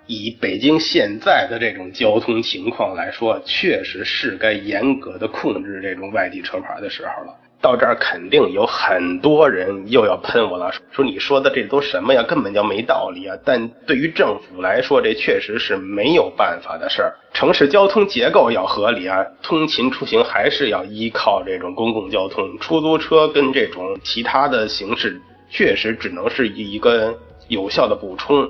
[0.08, 7.36] 以北京现在的这种交通情况来说，确实是该严格的控制这种外地车牌的时候了。
[7.60, 13.36] 到这儿肯定有很多人又要喷我了，说你说的这都什么呀，根本就没道理啊！
[13.44, 17.14] 但对于政府来说，这确实是没有办法的事儿。
[17.34, 27.12] 城市交通结构要合理啊，通勤出行还是要依靠这种公共交通，出租车跟这种其他的形式确实只能是一个
[27.48, 28.48] 有效的补充。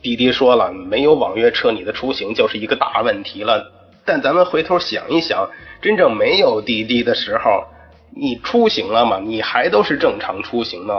[0.00, 3.70] 滴滴说了，没有网约车，你的出行就是一个大问题了。
[4.04, 5.48] 但咱们回头想一想，
[5.80, 7.64] 真正没有滴滴的时候，
[8.14, 9.18] 你出行了吗？
[9.18, 10.94] 你还都是正常出行呢。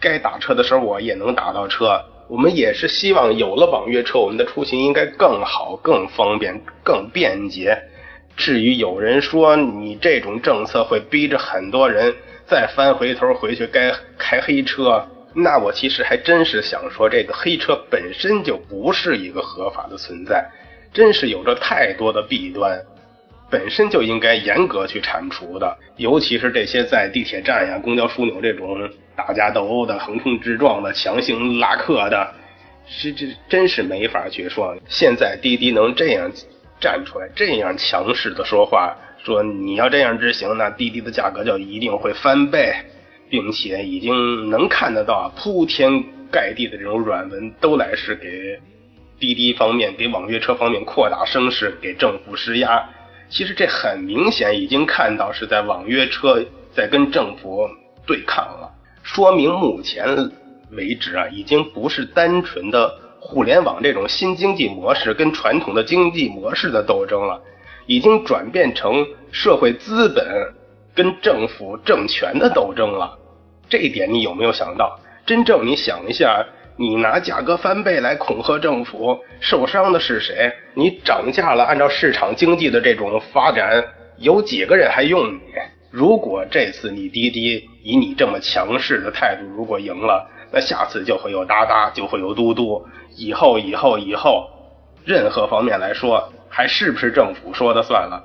[0.00, 2.00] 该打车的时候，我也能打到车。
[2.28, 7.76] 我们也是希望有了网约车，我们的出行应该更好、更方便、更便捷。
[8.36, 12.14] 至于有人说你这种政策会逼着很多人
[12.46, 15.06] 再翻回头回去该开黑车。
[15.34, 20.50] 那我其实还真是想说，这个黑车本身就不是一个合法的存在，
[20.92, 22.78] 真是有着太多的弊端，
[23.50, 25.76] 本身就应该严格去铲除的。
[25.96, 32.34] 尤其是这些在地铁站呀、公交枢纽这种打架斗殴的、横冲直撞的、强行拉客的，
[32.86, 34.76] 是这真是没法去说。
[34.88, 36.30] 现在滴滴能这样
[36.80, 42.74] 站出来，这样强势的说话，说你要这样执行，那滴滴的价格就一定会翻倍。
[43.32, 48.60] 并且已经能看得到铺天盖地的这种软文都来是给
[49.18, 52.86] 滴滴方面、给网约车方面扩大声势，给政府施压。
[53.30, 57.66] 其实这很明显已经看到是在网约车在跟政府
[58.06, 58.70] 对抗了，
[59.02, 60.30] 说明目前
[60.72, 67.40] 为止啊，已经不是单纯的互联网这种新经济模式跟传统的经济模式的斗争了，
[67.86, 70.52] 已经转变成社会资本
[70.94, 73.20] 跟政府政权的斗争了。
[73.72, 75.00] 这一点你有没有想到？
[75.24, 76.44] 真正你想一下，
[76.76, 80.52] 你拿价格翻倍来恐吓政府，受伤的是谁？
[80.74, 83.82] 你涨价了，按照市场经济的这种发展，
[84.18, 85.40] 有几个人还用你？
[85.90, 94.50] 如果这次你滴滴以你这么强势的态度，如果赢了，那下次就会有哒哒，就会有嘟嘟，以后以后以后，
[95.02, 98.22] 任何方面来说，还是不是政府说的算了？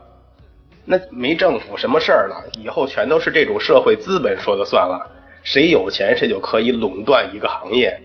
[0.83, 5.13] 那没政府什么事儿了，以后全都是这种社会资本说的算了。
[5.47, 7.97] 谁有钱谁就可以垄断一个行业，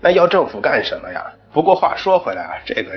[0.00, 1.20] 那要政府干什么呀？
[1.52, 2.92] 不过话说回来啊，这个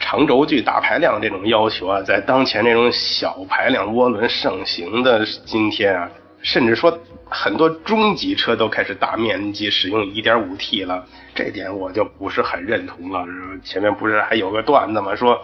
[0.00, 6.10] 长轴距大排量这种要求啊，在当前这种小排量涡轮盛行的今天啊，
[6.40, 13.26] 甚至说很多中级车都开始大面积使用 1.5T 了，这点我就不是很认同了。
[13.62, 15.14] 前面不是还有个段子吗？
[15.14, 15.38] 说。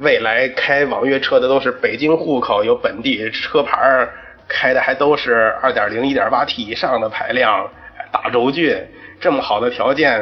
[0.00, 3.78] 未来开网约车的都是北京户口，有本地车牌
[4.48, 7.68] 开的还都是二点零、一点八 T 以上的排量，
[8.12, 8.76] 大轴距，
[9.20, 10.20] 这么好的条件，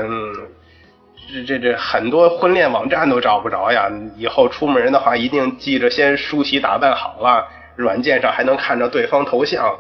[1.33, 3.91] 这这这很多婚恋网站都找不着呀。
[4.17, 9.75] 以后出门的话，一定记着先梳洗打扮好了，软件上还能看着对方头像。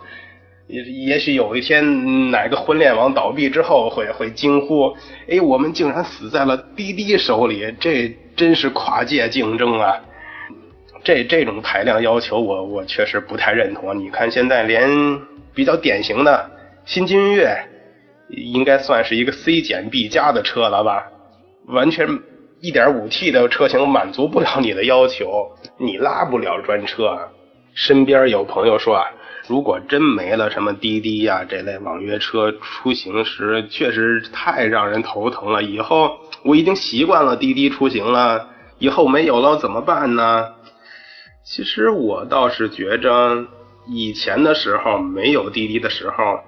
[0.68, 4.96] 也也许有一天哪个婚恋网倒闭之后，会会惊呼：
[5.28, 7.74] 哎，我们竟然死在了滴滴手里！
[7.80, 10.00] 这真是跨界竞争啊！
[11.04, 13.98] 这这种排量要求，我我确实不太认同。
[13.98, 14.88] 你看现在连
[15.54, 16.50] 比较典型的
[16.84, 17.56] 新君越，
[18.28, 21.06] 应该算是一个 C 减 B 加的车了吧？
[21.66, 22.08] 完全
[22.62, 27.18] 1.5T 的车型满足不了你的要求，你拉不了专车。
[27.74, 29.04] 身边有朋友说啊。
[29.48, 35.60] 如果真没了什么滴滴呀这类网约车出行时，确实太让人头疼了。
[35.64, 40.46] 以后我已经习惯了滴滴出行了，以后没有了怎么办呢？
[41.44, 43.46] 其实我倒是觉着，
[43.86, 46.40] 以前的时候没有滴滴的时候，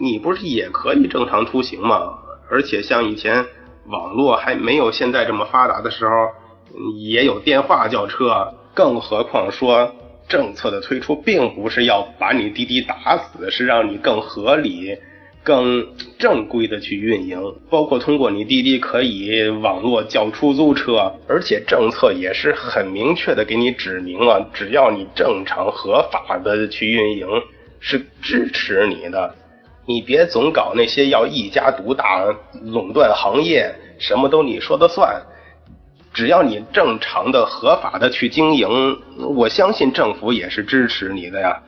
[0.00, 2.18] 你不是也可以正常出行吗？
[2.50, 3.44] 而且像以前
[3.86, 6.28] 网络还没有现在这么发达的时候，
[6.98, 9.92] 也有电话叫车，更何况说。
[10.28, 14.98] 政策的推出并不是要把你滴滴打死，是让你更合理、
[15.46, 15.86] 更
[16.18, 17.40] 正规的去运营。
[17.70, 27.28] 包括通过你滴滴可以网络叫出租车，而且政策也是很明确的给你指明了，只要你正常合法的去运营，
[27.78, 29.32] 是支持你的。
[29.86, 32.24] 你别总搞那些要一家独大、
[32.64, 35.22] 垄断行业，什么都你说的算。
[36.12, 38.68] 只要你正常的、合法的去经营，
[39.36, 41.62] 我相信政府也是支持你的呀。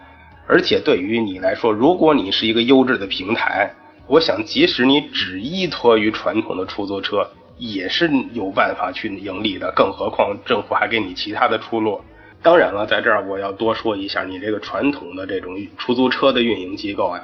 [0.49, 3.71] 而且对于你来说，如果你是一个优质的平台，
[4.07, 9.71] 我想即使你只依托于传统的出租车，也是有办法去盈利的。
[9.77, 12.01] 更何况政府还给你其他的出路。
[12.43, 17.23] 当然了，在这儿我要多说一下，你这个传统的这种出租车的运营机构呀，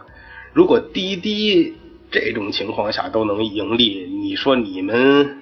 [0.53, 1.75] 如果滴滴
[2.11, 5.39] 这种情况下都能盈利，你说你们？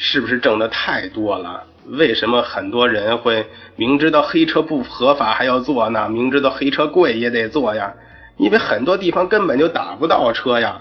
[0.00, 1.64] 是不是挣的太多了？
[1.90, 3.46] 为什么很多人会
[3.76, 6.08] 明知道黑车不合法还要做呢？
[6.08, 7.94] 明知道黑车贵也得做呀？
[8.36, 10.80] 因为很多地方根本就打不到车呀。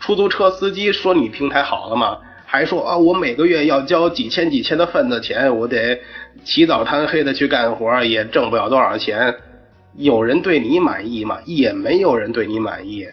[0.00, 2.18] 出租车司机说你平台好了吗？
[2.46, 6.00] 还说啊，我每个月要交几千几千的份子钱，我得
[6.44, 9.34] 起早贪黑的去干活，也挣不了多少钱。
[9.96, 11.38] 有人对你满意吗？
[11.44, 13.06] 也没有人对你满意。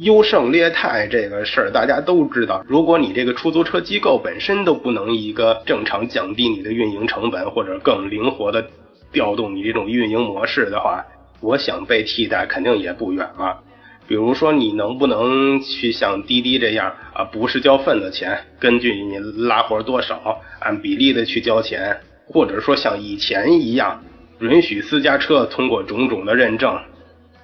[0.00, 2.64] 优胜劣汰这个事儿大家都知道。
[2.68, 8.64] 如果你这个出租车机构本身都不能一个正常降低你的运营成本，或者更灵活的
[9.10, 11.04] 调动你这种运营模式的话，
[11.40, 13.58] 我想被替代肯定也不远了。
[14.06, 24.00] 比如说，你能不能去像滴滴这样啊，不是交份子钱，根据你拉活多少按比例的去交钱，或者说像以前一样，
[24.38, 26.78] 允许私家车通过种种的认证，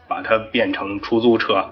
[0.07, 1.65] 把它变成出租车。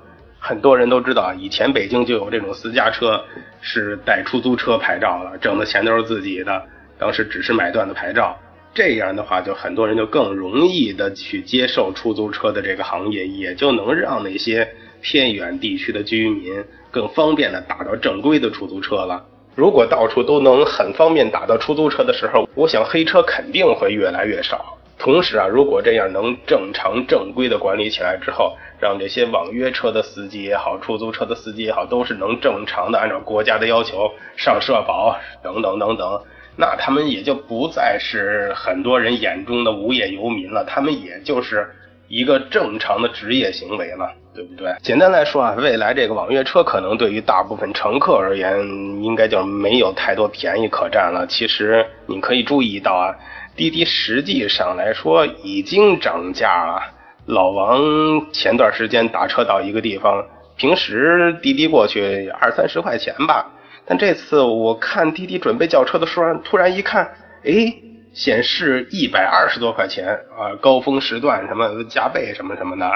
[0.44, 3.24] 很多人都知道，以前北京就有这种私家车
[3.60, 6.60] 是带出租车牌照的，挣的钱都是自己的。
[6.98, 8.36] 当时只是买断的牌照，
[8.74, 14.68] 这样的话，就很多人就更容易的去接受出租车的这个行业，也就能让那些
[15.00, 16.52] 偏远地区的居民
[16.90, 19.24] 更方便的打到正规的出租车了。
[19.54, 24.76] 如果到处都能很方便打到出租车的时候，我想黑车肯定会越来越少。
[25.02, 36.22] 同时啊，如果这样能正常正规的管理起来之后，让这些网约车的司机也好，出租车的司机也好，都是能正常的按照国家的要求上社保等等等等，
[36.56, 41.68] 那他们也就不再是很多人眼中的无业游民了，他们也就是
[42.06, 44.72] 一个正常的职业行为了，对不对？
[44.82, 48.56] 简单来说啊，未来这个网约车可能对于大部分乘客而言，
[49.02, 51.26] 应该就没有太多便宜可占了。
[51.28, 53.12] 其实你可以注意到啊。
[53.56, 56.82] 滴滴实际上来说已经涨价了。
[57.26, 60.24] 老王前段时间打车到一个地方，
[60.56, 63.46] 平时滴滴过去二三十块钱吧，
[63.86, 67.04] 但这次我看滴滴准备叫车的时候，突然一看，
[67.44, 67.72] 哎，
[68.12, 72.90] 显示一百二十多块钱啊，高峰时段什么加倍什么什么的。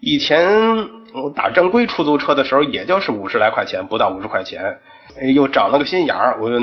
[0.00, 0.48] 以前
[1.12, 4.78] 我打正规出租车的时候，也就是五十来块钱，不到五十块钱。
[5.34, 6.56] 又长了个心眼儿，我就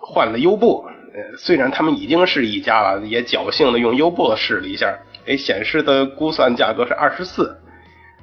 [0.00, 0.82] 换了优步。
[1.12, 4.96] 呃，虽然他们已经是一家了，也侥幸的用优步试了一下，
[5.26, 7.56] 哎，显示的估算价格是二十四，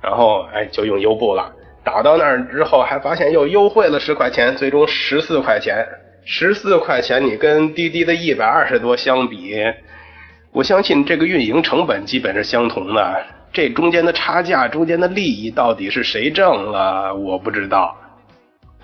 [0.01, 1.53] 然后哎就用优步了。
[1.83, 5.85] 打到那儿之后，还发现又优惠了十块钱，最终十四块钱。
[6.25, 9.55] 十四块钱你跟滴滴的一百二十多相比，
[10.51, 13.25] 我相信这个运营成本基本是相同的。
[13.53, 17.95] 这中间的差价，中间的利益到底是谁挣了，我不知道。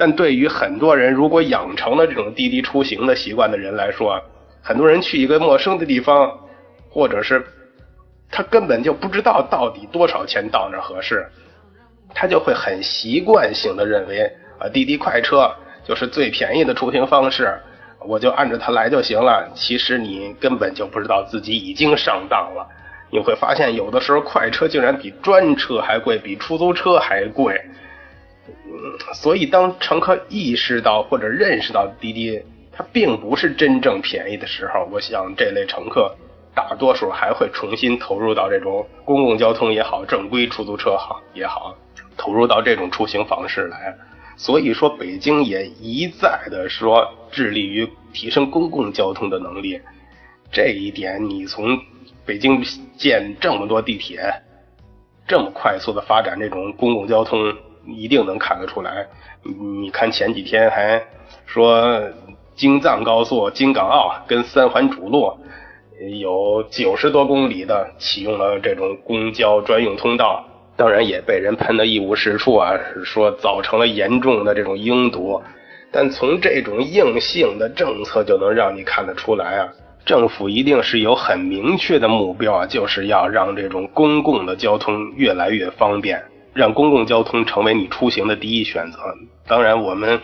[0.04, 4.22] 但对于很多人，如果养成了这种滴滴出行的习惯的人来说，
[4.62, 6.30] 很多人去一个陌生的地方，
[6.90, 7.42] 或者是
[8.30, 11.26] 他根本就不知道到底多少钱到那合适，
[12.14, 14.30] 他就会很习惯性的认为
[14.60, 15.50] 啊，滴滴快车
[15.86, 17.58] 就是最便宜的出行方式，
[18.06, 19.50] 我就按着它来就行了。
[19.56, 22.68] 其实你根本就不知道自己已经上当了。
[23.10, 27.58] 你会发现，有的时候快车竟然比专车还贵，比出租车还贵。
[29.14, 36.16] 所以当乘客意识到或者认识到滴滴它并不是真正便宜的时候，我想这类乘客
[36.56, 41.76] 大多数还会重新投入到这种公共交通也好，正规出租车好也好，
[42.18, 43.96] 投入到这种出行方式来。
[44.36, 49.80] 所以说，北京也一再的说致力于提升公共交通的能力。
[50.52, 51.80] 这一点，你从
[52.26, 52.64] 北京
[52.98, 54.34] 建这么多地铁，
[55.28, 57.54] 这么快速的发展这种公共交通，
[57.88, 59.08] 一定能看得出来。
[59.44, 61.02] 你看前几天还
[61.46, 62.02] 说
[62.56, 65.34] 京藏高速、京港澳跟三环主路
[66.20, 70.44] 有九十多公里的启用了这种公交专用通道，
[70.76, 72.74] 当然也被人喷得一无是处啊，
[73.04, 75.42] 说造成了严重的这种拥堵。
[75.92, 79.70] 但从这种硬性的政策就能让你看得出来啊。
[80.06, 86.22] 政府一定是有很明确的目标啊，就是要让这种公共的交通越来越方便，
[86.54, 89.00] 让公共交通成为你出行的第一选择。
[89.48, 90.20] 当然，我们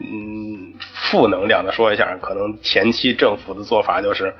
[0.00, 4.34] 嗯负能量的说一下，可能前期政府的做法就是，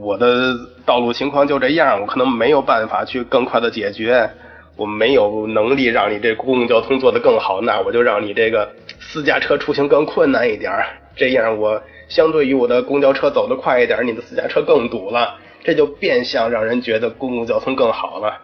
[0.00, 4.30] 我的道路情况就这样，我可能没有办法去更快的解决，
[4.76, 10.72] 我没有能力让你这公共交通做得更好，那我就让你这个私家车出行更困难一点，
[11.16, 11.82] 这样我。
[12.08, 15.34] 相对于我的公交车走得快一点，你的私家车更堵了，
[15.64, 18.38] 这就变相让人觉得公共交通更好了。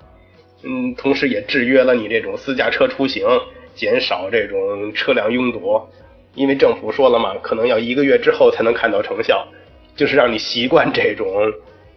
[0.62, 3.24] 嗯，同时也制约了你这种私家车出行，
[3.74, 5.80] 减少这种车辆拥堵。
[6.34, 9.46] 因为政府说了嘛，可能要一个月之后才能看到成效，
[9.96, 11.26] 就是让你习惯这种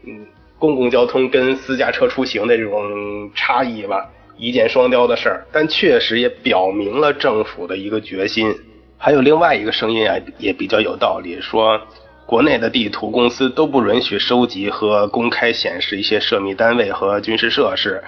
[0.06, 0.26] 嗯
[0.58, 5.46] 公共交通跟私家车出行的这种差异吧，一箭双雕的事儿。
[5.52, 8.52] 但确实也表明了政府的一个决心。
[8.98, 11.80] 还有另外一个声音啊，也比较有道理，说
[12.26, 18.02] 国内的地图公司都不允许收集和公开显示一些涉密单位和军事设施，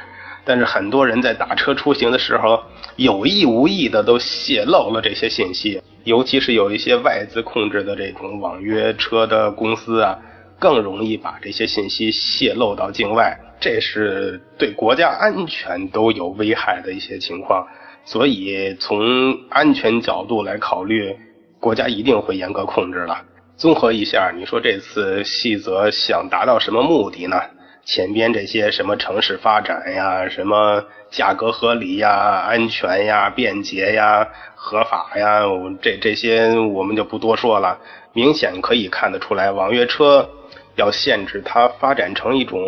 [0.46, 2.62] 但是很多人在打车出行的时候，
[2.98, 10.20] 有意无意的都泄露了这些信息，尤其是有一些外资控制的这种网约车的公司啊，
[10.60, 17.66] 更容易把这些信息泄露到境外，这是对国家安全都有危害的一些情况。
[18.06, 21.16] 所以，从安全角度来考虑，
[21.58, 23.24] 国家一定会严格控制了。
[23.56, 27.38] 综合一下，你说这次细则想达到什么目的呢？
[27.86, 32.10] 前边这些什么城市发展呀，什么价格合理呀、
[32.48, 35.42] 安全呀、便捷呀、合法呀，
[35.82, 37.80] 这这些我们就不多说了。
[38.14, 40.30] 明显可以看得出来，网约车
[40.76, 42.60] 要限制它发展成一种。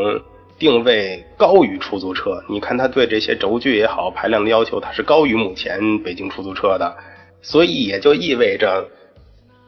[0.57, 6.95] 定位高于出租车，你看它对这些轴距也好、排量的要求，它是高于目前北京出租车的，
[7.41, 8.87] 所以也就意味着，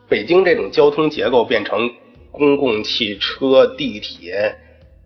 [0.07, 1.91] 北京这种交通结构变成
[2.31, 4.55] 公共汽车、地铁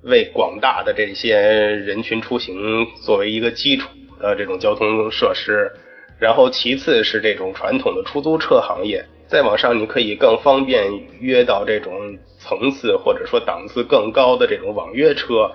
[0.04, 3.89] 为广大的这些人群出行作为一个基础
[4.20, 5.72] 的这种交通设施，
[6.20, 15.52] 然后其次是这种传统的出租车行业，再往上你可以更方便约到这种层次或者说档次更高的这种网约车。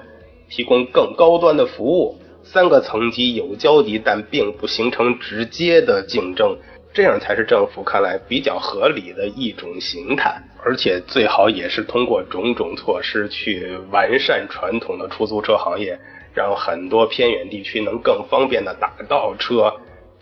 [0.48, 6.56] 提供更高端的服务，三个层级有交集，但并不形成直接的竞争，
[6.96, 10.34] 这样才是政府看来比较合理的一种形态。
[10.64, 16.00] 而且最好也是通过种种措施去完善传统的出租车行业，
[16.32, 19.70] 让很多偏远地区能更方便的打到车，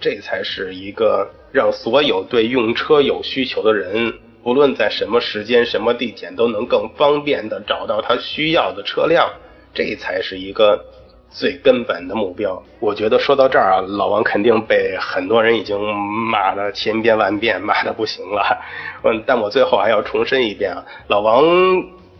[0.01, 4.13] 这才是一个让所有对用车有需求的人，
[4.43, 9.31] 不论在什么时间、什么地点，都能更方便的找到他需要的车辆。
[9.73, 10.85] 这才是一个
[11.31, 12.63] 最根本的目标。
[12.81, 15.79] 我觉得说到这儿啊，老王肯定被很多人已经
[16.31, 18.63] 骂的千遍万遍，骂的不行了。
[19.03, 21.45] 嗯，但我最后还要重申一遍啊，老王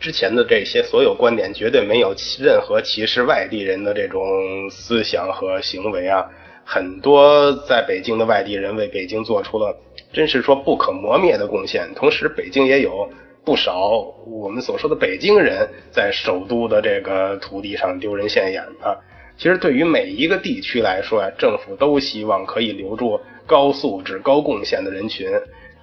[0.01, 6.27] 之前的这些所有观点绝对没有任何歧视外地人的这种思想和行为啊。
[6.65, 9.77] 很多在北京的外地人为北京做出了
[10.13, 13.09] 真是说不可磨灭的贡献，同时北京也有。
[13.45, 18.97] 不少我们所说的北京人在首都的这个土地上丢人现眼啊。
[19.37, 25.29] 其实对于每一个地区来说啊，政府都希望可以留住高素质、高贡献的人群，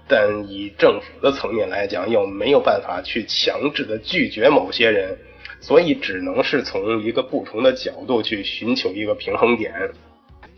[0.08, 5.16] 但以政府的层面来讲，又没有办法去强制的拒绝某些人，
[5.60, 9.74] 所以只能是从一个不同的角度去寻求一个平衡点。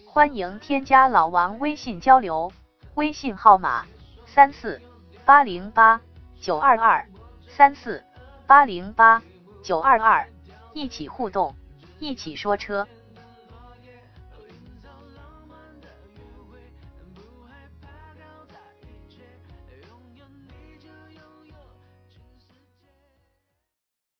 [0.05, 2.51] 欢迎添加老王微信交流，
[2.93, 3.83] 微信号码
[4.25, 4.79] 三四
[5.25, 5.99] 八零八。
[6.43, 7.07] 九二二
[7.47, 8.03] 三四
[8.45, 9.23] 八零八
[9.63, 10.27] 九二二，
[10.73, 11.55] 一起互动，
[11.99, 12.85] 一起说车。